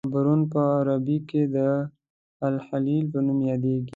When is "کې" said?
1.29-1.41